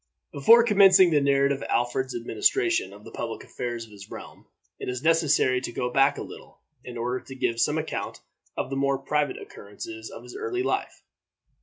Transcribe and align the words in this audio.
Before 0.33 0.63
commencing 0.63 1.11
the 1.11 1.21
narrative 1.21 1.61
of 1.61 1.67
Alfred's 1.69 2.15
administration 2.15 2.91
of 2.91 3.03
the 3.03 3.11
public 3.11 3.43
affairs 3.43 3.85
of 3.85 3.91
his 3.91 4.09
realm, 4.09 4.47
it 4.79 4.89
is 4.89 5.03
necessary 5.03 5.61
to 5.61 5.71
go 5.71 5.91
back 5.91 6.17
a 6.17 6.23
little, 6.23 6.59
in 6.83 6.97
order 6.97 7.19
to 7.23 7.35
give 7.35 7.61
some 7.61 7.77
account 7.77 8.19
of 8.57 8.71
the 8.71 8.75
more 8.75 8.97
private 8.97 9.37
occurrences 9.37 10.09
of 10.09 10.23
his 10.23 10.35
early 10.35 10.63
life. 10.63 11.03